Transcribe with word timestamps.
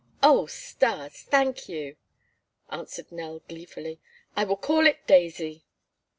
"Oh, 0.23 0.47
Stas, 0.47 1.21
thank 1.29 1.69
you!" 1.69 1.95
answered 2.71 3.11
Nell 3.11 3.41
gleefully. 3.47 3.99
"I 4.35 4.45
will 4.45 4.57
call 4.57 4.87
it 4.87 5.05
Daisy." 5.05 5.63